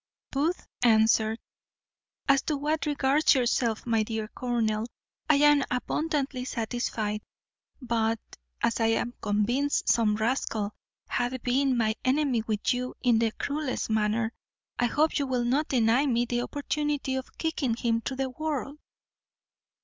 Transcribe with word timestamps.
Booth 0.31 0.65
answered, 0.81 1.37
"As 2.27 2.41
to 2.41 2.57
what 2.57 2.87
regards 2.87 3.35
yourself, 3.35 3.85
my 3.85 4.01
dear 4.01 4.27
colonel, 4.29 4.87
I 5.29 5.35
am 5.35 5.63
abundantly 5.69 6.43
satisfied; 6.43 7.21
but, 7.83 8.19
as 8.63 8.79
I 8.79 8.87
am 8.87 9.13
convinced 9.21 9.89
some 9.89 10.15
rascal 10.15 10.73
hath 11.07 11.39
been 11.43 11.77
my 11.77 11.93
enemy 12.03 12.41
with 12.47 12.73
you 12.73 12.95
in 13.03 13.19
the 13.19 13.31
cruellest 13.33 13.91
manner, 13.91 14.33
I 14.79 14.85
hope 14.87 15.19
you 15.19 15.27
will 15.27 15.45
not 15.45 15.67
deny 15.67 16.07
me 16.07 16.25
the 16.25 16.41
opportunity 16.41 17.13
of 17.13 17.37
kicking 17.37 17.75
him 17.75 18.01
through 18.01 18.17
the 18.17 18.29
world." 18.31 18.79